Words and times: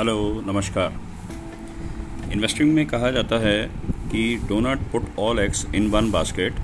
Hello, 0.00 0.44
नमस्कार। 0.46 0.92
Investing 2.32 2.72
में 2.74 2.86
कहा 2.86 3.10
जाता 3.10 3.36
है 3.36 3.70
कि 4.12 4.36
do 4.48 4.60
not 4.60 4.78
put 4.78 5.18
all 5.18 5.38
eggs 5.38 5.66
in 5.74 5.90
one 5.90 6.10
basket 6.10 6.54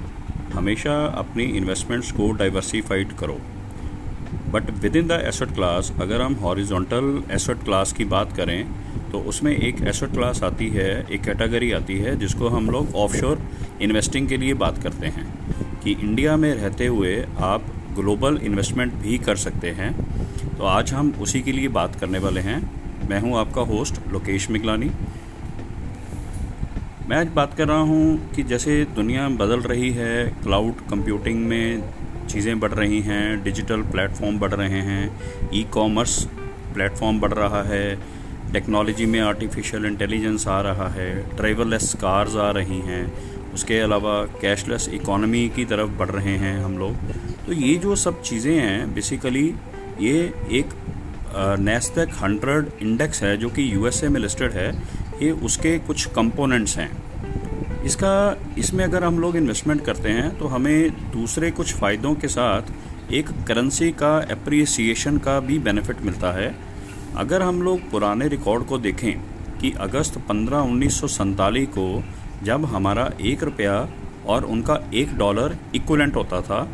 हमेशा 0.53 1.07
अपनी 1.07 1.45
इन्वेस्टमेंट्स 1.45 2.13
को 2.13 2.31
डाइवर्सिफाइड 2.33 3.13
करो। 3.13 3.39
But 4.51 4.71
within 4.97 5.07
the 5.07 5.11
asset 5.11 5.49
class 5.49 5.93
अगर 6.01 6.23
हम 6.23 6.35
हॉरिजॉन्टल 6.35 7.23
एसेट 7.31 7.57
क्लास 7.57 7.93
की 7.93 8.05
बात 8.05 8.33
करें 8.33 8.69
तो 9.13 9.19
उसमें 9.19 9.57
एक 9.57 9.83
एसेट 9.83 10.11
क्लास 10.11 10.43
आती 10.43 10.69
है, 10.69 11.07
एक 11.11 11.23
कैटेगरी 11.23 11.73
आती 11.73 11.99
है, 11.99 12.17
जिसको 12.17 12.49
हम 12.49 12.71
लोग 12.71 12.95
ऑफशोर 12.95 13.43
इन्वेस्टिंग 13.83 14.29
के 14.29 14.37
लिए 14.37 14.55
बात 14.55 14.83
करते 14.83 15.07
हैं। 15.07 15.35
कि 15.85 15.91
इंडिया 15.91 16.37
में 16.37 16.55
रहते 16.55 16.87
हुए 16.87 17.27
आप 17.39 17.67
ग्लोबल 17.95 18.37
इन्वेस्टमेंट 18.37 18.93
भी 18.93 19.19
कर 19.19 19.37
सकते 19.37 19.71
हैं। 19.71 19.93
तो 20.57 20.65
आज 20.65 20.93
हम 20.93 21.15
उसी 21.21 21.41
के 21.41 21.53
लिए 21.53 21.69
बात 21.69 21.95
करने 21.95 22.19
वाले 22.19 22.41
हैं। 22.41 22.86
मैं 23.05 23.21
हूँ 23.21 23.37
आपका 23.39 23.63
होस्ट 23.63 24.01
लोकेश 24.13 24.49
मिगलानी। 24.51 24.91
मैं 27.09 27.17
आज 27.17 27.29
बात 27.29 27.55
कर 27.55 27.69
रहा 27.69 27.81
हूँ 27.81 28.33
कि 28.35 28.43
जैसे 28.43 28.85
दुनिया 28.95 29.29
बदल 29.29 29.61
रही 29.63 29.91
है 29.91 30.25
क्लाउड 30.43 30.81
कंप्यूटिंग 30.91 31.47
में 31.49 31.83
चीज़ें 32.29 32.59
बढ़ 32.61 32.73
रही 32.73 33.01
हैं 33.01 33.43
डिजिटल 33.45 33.83
प्लेटफॉर्म 33.83 34.39
बढ़ 34.39 34.55
रहे 34.55 34.81
हैं 34.83 35.51
ई 35.55 35.63
कॉमर्स 35.73 36.23
प्लेटफॉर्म 36.75 37.21
बढ़ 37.21 37.33
रहा 37.33 37.63
है 37.63 37.85
टेक्नोलॉजी 38.53 39.07
में 39.07 39.21
आर्टिफिशियल 39.21 39.87
इंटेलिजेंस 39.87 40.49
आ 40.49 40.61
रहा 40.61 40.89
है 40.89 41.09
ड्राइवरलेस 41.37 41.95
कार्स 41.95 42.37
आ 42.37 42.51
रही 42.51 42.81
हैं, 42.81 43.05
उसके 43.55 43.79
अलावा 43.81 44.23
कैशलेस 44.41 44.89
इकोनॉमी 44.95 45.49
की 45.49 45.65
तरफ़ 45.65 45.91
बढ़ 45.99 46.11
रहे 46.11 46.37
हैं 46.39 46.59
हम 46.59 46.79
लोग। 46.79 46.97
तो 47.47 47.53
ये 47.53 47.75
जो 47.75 47.97
सब 47.97 48.23
चीज़ें 48.23 48.55
हैं 48.55 48.95
बेसिकली 48.95 49.47
ये 50.01 50.19
एक 50.53 50.75
नेस्टेक 51.61 52.15
हंड्रेड 52.23 52.69
इंडेक्स 52.83 53.23
है, 53.23 53.37
जो 53.37 53.49
कि 53.49 53.73
यूएसए 53.75 54.09
में 54.09 54.21
लिस्टेड 54.21 54.53
है, 54.53 54.71
ये 55.23 55.31
उसके 55.31 55.79
कुछ 55.79 56.07
कंपोनेंट्स 56.07 56.77
हैं। 56.79 56.91
इसका, 57.85 58.37
इसमें 58.59 58.85
अगर 58.85 59.05
हम 59.05 59.19
लोग 59.19 59.37
इन्वेस्टमेंट 59.37 59.85
करते 59.85 60.09
हैं 60.09 60.37
तो 60.39 60.47
हमें 60.47 60.91
दूसरे 61.13 61.51
कुछ 61.51 61.75
फ़ायदों 61.75 62.15
के 62.15 62.29
साथ 62.29 63.13
एक 63.13 63.29
करेंसी 63.49 63.91
का 63.93 64.17
अप्रिसिएशन 64.33 65.19
का 65.19 65.39
भी 65.41 65.59
बेनिफिट 65.59 66.03
मिलता 66.03 66.33
है। 66.33 66.55
अगर 67.17 67.43
हम 67.43 67.63
लोग 67.63 67.91
पुराने 67.91 68.29
रिकॉर्ड 68.29 68.65
को 68.65 68.79
देखें 68.79 69.13
कि 69.61 69.71
अगस्त 69.81 70.19
15 70.29 70.63
उन्नीस 70.63 71.01
को 71.79 72.03
जब 72.45 72.65
हमारा 72.65 73.11
एक 73.21 73.43
रुपया 73.43 73.77
और 74.27 74.45
उनका 74.45 74.79
एक 74.95 75.17
डॉलर 75.19 75.57
इक्वलेंट 75.75 76.17
होता 76.17 76.41
था, 76.41 76.69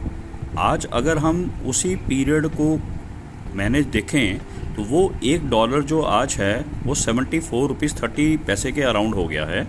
आज 0.58 0.86
अगर 0.92 1.18
हम 1.18 1.44
उसी 1.66 1.94
पीरियड 1.96 2.46
को 2.46 2.76
मैनेज 3.54 3.86
देखें 3.88 4.74
तो 4.74 4.82
वो 4.84 5.12
एक 5.24 5.48
डॉलर 5.50 5.82
जो 5.84 6.00
आज 6.02 6.34
है, 6.34 6.64
वो 6.84 6.94
सेवेंटी 6.96 7.40
फोर 7.40 7.68
रुपीज़ 7.68 7.94
थर्टी 7.96 8.36
पैसे 8.46 8.72
के 8.72 8.82
अराउंड 8.84 9.14
हो 9.14 9.26
गया 9.26 9.44
है। 9.46 9.66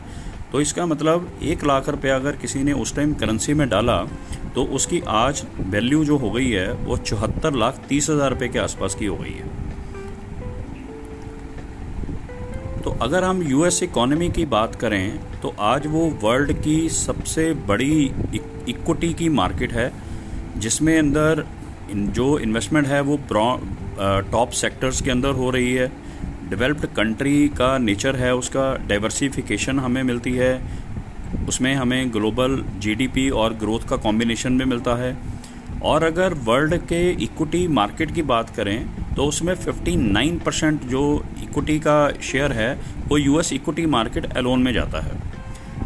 तो 0.52 0.62
इसका 0.62 0.86
मतलब 0.86 1.40
एक 1.44 1.64
लाख 1.66 1.90
रुपया 1.90 2.16
अगर 2.16 2.36
किसी 2.36 2.64
ने 2.64 2.74
उस 2.76 2.96
टाइम 2.96 3.14
करेंसी 3.16 3.54
में 3.54 3.68
डाला 3.70 3.98
तो 4.56 4.64
उसकी 4.76 5.02
आज 5.10 5.44
वैल्यू 5.60 6.04
जो 6.06 6.18
हो 6.18 6.32
गई 6.32 6.50
है, 6.50 6.72
वो 6.74 6.98
चौहत्तर 7.00 7.54
लाख 7.56 7.80
तीस 7.90 8.10
हज़ार 8.10 8.30
रुपये 8.30 8.50
के 8.50 8.60
आसपास 8.60 8.96
की 8.96 9.06
हो 9.06 9.16
गई 9.16 9.32
है। 9.32 9.48
तो 12.82 12.98
अगर 13.02 13.24
हम 13.24 13.42
यूएस 13.44 13.82
इकोनॉमी 13.84 14.30
की 14.30 14.46
बात 14.48 14.76
करें 14.76 15.40
तो 15.42 15.54
आज 15.62 15.88
वो 15.88 16.06
वर्ल्ड 16.24 16.52
की 16.62 16.78
सबसे 16.92 17.52
बड़ी 17.68 18.04
इक्विटी 18.70 19.14
की 19.14 19.30
मार्केट 19.32 19.74
है, 19.74 19.92
जिसमें 20.58 20.98
अंदर 21.00 21.46
जो 21.94 22.38
इन्वेस्टमेंट 22.40 22.88
है 22.88 23.02
वो 23.02 23.20
टॉप 24.32 24.52
सेक्टर्स 24.52 25.02
के 25.02 25.12
अंदर 25.12 25.30
हो 25.32 25.50
रही 25.50 25.74
है। 25.74 25.88
डेवलप्ड 26.50 26.86
कंट्री 26.88 27.48
का 27.50 27.78
नेचर 27.78 28.16
है, 28.16 28.34
उसका 28.36 28.76
डाइवर्सिफिकेशन 28.88 29.80
हमें 29.80 30.02
मिलती 30.04 30.32
है। 30.32 30.54
उसमें 31.48 31.74
हमें 31.76 32.12
ग्लोबल 32.14 32.64
जीडीपी 32.80 33.30
और 33.30 33.54
ग्रोथ 33.54 33.88
का 33.90 33.96
कॉम्बिनेशन 33.98 34.58
भी 34.58 34.66
मिलता 34.66 34.96
है। 34.96 35.18
और 35.84 36.04
अगर 36.04 36.34
वर्ल्ड 36.44 36.76
के 36.88 37.10
इक्विटी 37.24 37.68
मार्केट 37.70 38.12
की 38.12 38.22
बात 38.24 38.50
करें 38.50 38.86
तो 39.16 39.26
उसमें 39.26 39.54
59 39.56 40.40
परसेंट 40.40 40.84
जो 40.84 41.02
इक्विटी 41.44 41.80
का 41.80 41.98
शेयर 42.22 42.52
है, 42.52 42.74
वो 43.08 43.18
यूएस 43.18 43.52
इक्विटी 43.54 43.86
मार्केट 43.88 44.28
एलोन 44.38 44.64
में 44.64 44.72
जाता 44.74 45.02
है। 45.02 45.22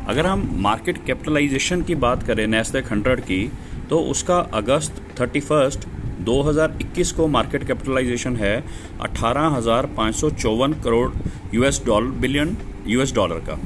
अगर 0.08 0.26
हम 0.26 0.50
मार्केट 0.62 0.98
कैपिटलाइजेशन 1.06 1.82
की 1.82 1.96
बात 1.98 2.24
करें 2.24 2.46
नेस्डेक 2.48 2.92
हंड्रेड 2.92 3.22
की 3.22 3.52
तो 3.90 4.00
उसका 4.12 4.38
अगस्त 4.54 5.02
थर्टी 5.20 5.40
फ़र्स्ट 5.40 5.88
2021 6.20 7.12
को 7.12 7.28
मार्केट 7.28 7.64
कैपिटलाइजेशन 7.64 8.36
है, 8.36 8.64
अठारह 9.02 9.62
crore 10.84 11.12
US 11.56 11.82
dollar 11.86 12.08
billion 12.08 12.58
US 12.88 13.16
dollar 13.16 13.36
का। 13.36 13.60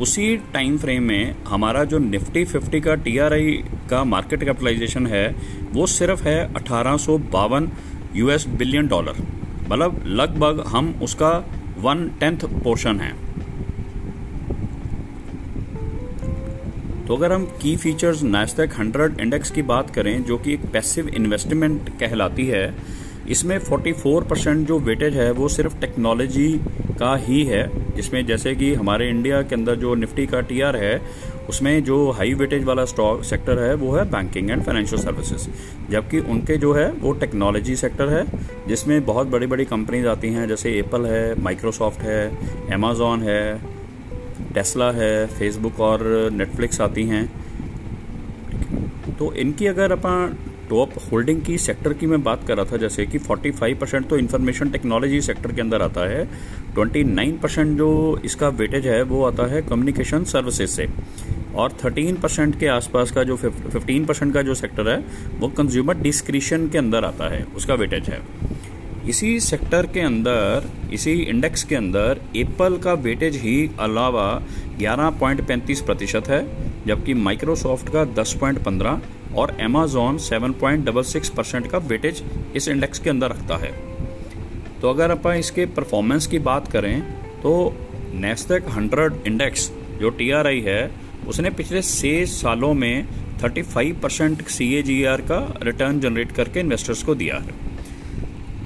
उसी 0.00 0.36
टाइम 0.36 0.78
फ्रेम 0.78 1.02
में 1.02 1.34
हमारा 1.48 1.84
जो 1.84 1.98
निफ्टी 1.98 2.44
50 2.44 2.80
का 2.80 2.94
टीआरआई 2.94 3.64
का 3.90 4.04
मार्केट 4.04 4.44
कैपिटलाइजेशन 4.44 5.06
है, 5.06 5.36
वो 5.72 5.86
सिर्फ़ 5.86 6.24
है 6.24 6.54
अठारह 6.54 7.68
यूएस 8.16 8.48
बिलियन 8.48 8.86
डॉलर। 8.86 9.14
मतलब 9.70 10.02
लगभग 10.06 10.64
हम 10.66 11.00
उसका 11.02 11.44
वन 11.78 12.10
टेंथ 12.20 12.38
पोर्शन 12.38 13.00
है। 13.00 13.27
तो 17.08 17.16
अगर 17.16 17.32
हम 17.32 17.44
की 17.44 17.76
फीचर्स 17.76 18.22
नैसडेक 18.22 18.72
हंड्रेड 18.78 19.20
इंडेक्स 19.20 19.50
की 19.50 19.62
बात 19.62 19.90
करें, 19.90 20.24
जो 20.24 20.38
कि 20.38 20.54
एक 20.54 20.60
पैसिव 20.72 21.08
इन्वेस्टमेंट 21.08 21.88
कहलाती 21.88 22.46
है, 22.46 22.74
इसमें 23.28 23.58
44 23.58 24.24
परसेंट 24.24 24.68
जो 24.68 24.78
वेटेज 24.78 25.16
है, 25.16 25.30
वो 25.30 25.48
सिर्फ़ 25.48 25.80
टेक्नोलॉजी 25.80 26.60
का 27.00 27.16
ही 27.16 27.44
है। 27.44 27.94
जिसमें 27.96 28.26
जैसे 28.26 28.54
कि 28.54 28.74
हमारे 28.74 29.08
इंडिया 29.08 29.42
के 29.42 29.54
अंदर 29.54 29.74
जो 29.74 29.94
निफ्टी 29.94 30.26
का 30.26 30.40
टीआर 30.40 30.76
है, 30.76 31.02
उसमें 31.48 31.84
जो 31.84 32.10
हाई 32.10 32.34
वेटेज 32.34 32.64
वाला 32.64 32.84
स्टॉक 32.84 33.24
सेक्टर 33.24 33.58
है, 33.58 33.74
वो 33.74 33.92
है 33.92 34.10
बैंकिंग 34.10 34.50
एंड 34.50 34.62
फाइनेंशियल 34.62 35.02
सर्विसेज़ 35.02 35.48
जबकि 35.90 36.18
उनके 36.18 36.56
जो 36.56 36.72
है, 36.72 36.92
वो 36.92 37.12
टेक्नोलॉजी 37.12 37.76
सेक्टर 37.76 38.08
है, 38.08 38.24
जिसमें 38.68 39.04
बहुत 39.04 39.26
बड़ी 39.26 39.46
बड़ी 39.46 39.64
कंपनीज़ 39.64 40.06
आती 40.06 40.28
हैं, 40.28 40.48
जैसे 40.48 40.78
एप्पल 40.78 41.06
है 41.06 41.42
माइक्रोसॉफ्ट 41.42 42.00
है 42.00 42.28
अमेजोन 42.72 43.22
है 43.22 43.77
टेस्ला 44.54 44.90
है 44.90 45.26
फेसबुक 45.26 45.80
और 45.80 46.30
नेटफ्लिक्स 46.32 46.80
आती 46.80 47.02
हैं। 47.02 47.26
तो 49.18 49.32
इनकी 49.34 49.66
अगर 49.66 49.92
अपन 49.92 50.36
टॉप 50.70 50.90
होल्डिंग 51.12 51.40
की 51.42 51.58
सेक्टर 51.58 51.92
की 51.92 52.06
मैं 52.06 52.22
बात 52.22 52.46
कर 52.48 52.56
रहा 52.56 52.72
था, 52.72 52.76
जैसे 52.76 53.06
कि 53.06 53.18
45 53.18 53.74
परसेंट 53.74 54.08
तो 54.08 54.16
इन्फॉर्मेशन 54.16 54.70
टेक्नोलॉजी 54.70 55.20
सेक्टर 55.20 55.52
के 55.52 55.60
अंदर 55.60 55.82
आता 55.82 56.08
है 56.08 56.28
29 56.74 57.38
परसेंट 57.38 57.76
जो 57.78 58.20
इसका 58.24 58.48
वेटेज 58.48 58.86
है, 58.86 59.02
वो 59.02 59.24
आता 59.24 59.46
है 59.46 59.62
कम्युनिकेशन 59.62 60.24
सर्विसेज़ 60.24 60.70
से। 60.70 60.88
और 61.54 61.72
13 61.72 62.20
परसेंट 62.20 62.58
के 62.60 62.66
आसपास 62.66 63.10
का 63.10 63.24
जो 63.24 63.36
15 63.36 64.06
परसेंट 64.06 64.34
का 64.34 64.42
जो 64.42 64.54
सेक्टर 64.54 64.88
है, 64.88 65.04
वो 65.38 65.48
कंज्यूमर 65.48 65.96
डिस्क्रिशन 65.96 66.68
के 66.68 66.78
अंदर 66.78 67.04
आता 67.04 67.28
है, 67.34 67.44
उसका 67.56 67.74
वेटेज 67.74 68.08
है। 68.08 68.20
इसी 69.08 69.28
सेक्टर 69.40 69.86
के 69.86 70.00
अंदर, 70.00 70.64
इसी 70.92 71.12
इंडेक्स 71.12 71.62
के 71.64 71.74
अंदर 71.74 72.20
एप्पल 72.36 72.76
का 72.76 72.92
वेटेज 73.02 73.36
ही 73.36 73.70
अलावा 73.80 74.24
11.35 74.78 75.80
प्रतिशत 75.80 76.28
है, 76.28 76.40
जबकि 76.86 77.14
माइक्रोसॉफ्ट 77.14 77.88
का 77.88 78.04
10.15 78.14 79.00
और 79.34 79.50
अमेजोन 79.60 80.18
7.66 80.18 81.28
परसेंट 81.28 81.70
का 81.70 81.78
वेटेज 81.78 82.22
इस 82.56 82.68
इंडेक्स 82.68 82.98
के 82.98 83.10
अंदर 83.10 83.30
रखता 83.30 83.56
है। 83.56 83.70
तो 84.80 84.90
अगर 84.90 85.10
अपन 85.10 85.34
इसके 85.34 85.66
परफॉर्मेंस 85.76 86.26
की 86.26 86.38
बात 86.38 86.70
करें 86.72 87.00
तो 87.42 87.52
नेस्टेक 88.16 88.66
100 88.68 89.26
इंडेक्स 89.26 89.70
जो 90.00 90.10
टीआरआई 90.10 90.60
है, 90.60 90.90
उसने 91.28 91.50
पिछले 91.50 91.82
छः 91.82 92.24
सालों 92.26 92.74
में 92.74 93.06
35 93.42 93.94
परसेंट 94.02 94.46
सी 94.48 94.70
का 95.28 95.40
रिटर्न 95.62 96.00
जनरेट 96.00 96.32
करके 96.32 96.60
इन्वेस्टर्स 96.60 97.02
को 97.02 97.14
दिया 97.14 97.36
है। 97.38 97.67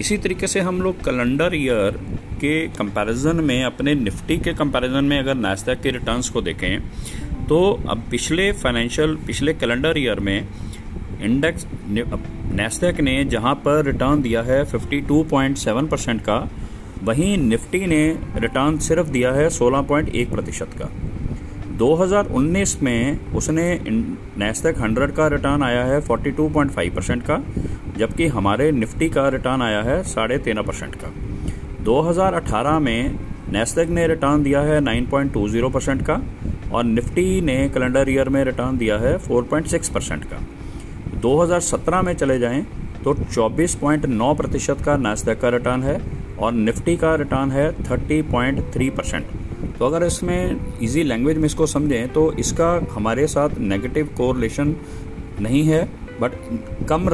इसी 0.02 0.16
तरीके 0.18 0.46
से 0.46 0.60
हम 0.60 0.80
लोग 0.82 1.04
कैलेंडर 1.04 1.54
ईयर 1.54 1.96
के 2.38 2.54
कंपैरिजन 2.68 3.40
में, 3.40 3.62
अपने 3.64 3.94
निफ्टी 3.96 4.36
के 4.38 4.52
कंपैरिजन 4.54 5.04
में 5.04 5.18
अगर 5.18 5.34
नैसडैक 5.36 5.80
के 5.80 5.90
रिटर्न्स 5.90 6.30
को 6.30 6.40
देखें 6.42 7.46
तो 7.48 7.58
अब 7.90 8.02
पिछले 8.10 8.50
फाइनेंशियल 8.62 9.14
पिछले 9.26 9.52
कैलेंडर 9.54 9.98
ईयर 9.98 10.20
में 10.20 10.48
इंडेक्स 11.22 11.66
नैसडैक 12.52 13.00
ने 13.00 13.14
जहाँ 13.26 13.54
पर 13.64 13.84
रिटर्न 13.84 14.22
दिया 14.22 14.42
है 14.42 14.64
52.7 14.66 15.90
परसेंट 15.90 16.20
का, 16.20 16.38
वहीं 17.04 17.36
निफ्टी 17.38 17.86
ने 17.86 18.02
रिटर्न 18.36 18.78
सिर्फ़ 18.80 19.08
दिया 19.10 19.32
है 19.32 19.48
16.1 19.50 20.30
प्रतिशत 20.30 20.74
का। 20.80 20.88
2019 21.78 22.76
में 22.82 23.32
उसने 23.34 23.66
नैसडैक 24.38 24.76
100 24.78 25.10
का 25.16 25.26
रिटर्न 25.28 25.62
आया 25.62 25.84
है 25.84 26.00
42.5 26.02 26.90
परसेंट 26.96 27.22
का 27.22 27.36
जबकि 27.98 28.26
हमारे 28.26 28.70
निफ्टी 28.72 29.08
का 29.08 29.28
रिटर्न 29.28 29.62
आया 29.62 29.82
है 29.82 30.02
साढ़े 30.04 30.38
तेरह 30.38 30.62
परसेंट 30.62 30.94
का। 30.94 31.12
2018 31.84 32.78
में 32.78 33.18
नेस्टेक 33.52 33.88
ने 33.88 34.06
रिटर्न 34.06 34.42
दिया 34.42 34.60
है 34.60 34.80
9.20 34.80 35.70
परसेंट 35.72 36.02
का 36.02 36.20
और 36.72 36.84
निफ्टी 36.84 37.40
ने 37.40 37.56
कैलेंडर 37.68 38.10
ईयर 38.10 38.28
में 38.28 38.42
रिटर्न 38.44 38.78
दिया 38.78 38.98
है 38.98 39.16
4.6 39.20 39.88
परसेंट 39.88 40.24
का। 40.24 40.38
2017 41.20 42.02
में 42.02 42.14
चले 42.14 42.38
जाएँ 42.38 42.64
तो 43.04 43.14
24.9 43.14 44.34
प्रतिशत 44.36 44.82
का 44.84 44.96
नेस्डेक 44.98 45.40
का 45.40 45.48
रिटर्न 45.48 45.82
है 45.82 46.00
और 46.38 46.52
निफ्टी 46.52 46.96
का 46.96 47.14
रिटर्न 47.14 47.50
है 47.50 47.70
30.3 47.82 48.90
परसेंट। 48.90 49.26
तो 49.78 49.86
अगर 49.86 50.04
इसमें 50.06 50.78
इजी 50.82 51.02
लैंग्वेज 51.02 51.38
में 51.38 51.46
इसको 51.46 51.66
समझें 51.66 52.12
तो 52.12 52.32
इसका 52.34 52.70
हमारे 52.92 53.26
साथ 53.26 53.58
नेगेटिव 53.60 54.08
कोरिलेशन 54.16 54.74
नहीं 55.40 55.62
है। 55.64 55.88
बट 56.22 56.32
कम 56.88 57.08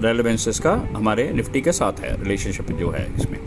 रेलेवेंस 0.00 0.48
इसका 0.48 0.72
हमारे 0.94 1.30
निफ्टी 1.32 1.60
के 1.60 1.72
साथ 1.72 2.00
है 2.00 2.16
रिलेशनशिप 2.22 2.72
जो 2.78 2.90
है 2.90 3.06
इसमें। 3.16 3.38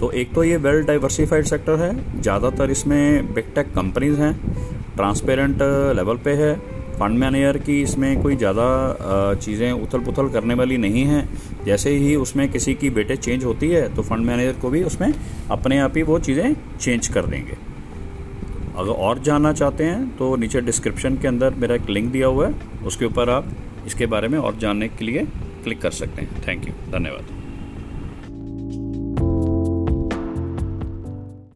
तो 0.00 0.10
एक 0.12 0.34
तो 0.34 0.42
ये 0.44 0.56
वेल 0.58 0.82
डाइवर्सिफाइड 0.84 1.44
सेक्टर 1.46 1.78
है, 1.80 2.20
ज़्यादातर 2.20 2.70
इसमें 2.70 3.34
बिग 3.34 3.54
टेक 3.54 3.72
कंपनीज़ 3.74 4.20
हैं 4.20 4.32
ट्रांसपेरेंट 4.96 5.62
लेवल 5.96 6.16
पे 6.24 6.32
है 6.36 6.54
फंड 6.98 7.18
मैनेजर 7.18 7.58
की 7.58 7.80
इसमें 7.82 8.22
कोई 8.22 8.36
ज़्यादा 8.36 9.34
चीज़ें 9.36 9.70
उथल 9.72 10.00
पुथल 10.00 10.28
करने 10.28 10.54
वाली 10.54 10.76
नहीं 10.78 11.04
है। 11.04 11.26
जैसे 11.66 11.90
ही 11.96 12.14
उसमें 12.16 12.48
किसी 12.50 12.74
की 12.74 12.90
बेटे 12.90 13.16
चेंज 13.18 13.44
होती 13.44 13.68
है 13.70 13.82
तो 13.94 14.02
फंड 14.02 14.26
मैनेजर 14.26 14.58
को 14.60 14.70
भी 14.70 14.82
उसमें 14.84 15.12
अपने 15.50 15.78
आप 15.78 15.96
ही 15.96 16.02
वो 16.02 16.18
चीज़ें 16.20 16.54
चेंज 16.80 17.08
कर 17.08 17.26
देंगे। 17.26 17.56
अगर 18.78 18.92
और 18.92 19.18
जानना 19.18 19.52
चाहते 19.52 19.84
हैं 19.84 20.16
तो 20.16 20.34
नीचे 20.36 20.60
डिस्क्रिप्शन 20.60 21.16
के 21.16 21.28
अंदर 21.28 21.54
मेरा 21.54 21.74
एक 21.74 21.88
लिंक 21.90 22.12
दिया 22.12 22.26
हुआ 22.26 22.46
है। 22.48 22.84
उसके 22.86 23.04
ऊपर 23.04 23.30
आप 23.30 23.48
इसके 23.86 24.06
बारे 24.06 24.28
में 24.28 24.38
और 24.38 24.56
जानने 24.56 24.88
के 24.88 25.04
लिए 25.04 25.26
क्लिक 25.64 25.80
कर 25.82 25.90
सकते 25.92 26.22
हैं। 26.22 26.42
थैंक 26.48 26.68
यू 26.68 26.74
धन्यवाद। 26.90 27.36